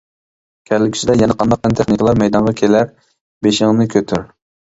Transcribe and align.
كەلگۈسىدە 0.69 1.15
يەنە 1.21 1.35
قانداق 1.41 1.61
پەن-تېخنىكىلار 1.65 2.17
مەيدانغا 2.23 2.53
كېلەر؟. 2.61 2.89
بېشىڭنى 3.49 3.87
كۆتۈر! 3.97 4.27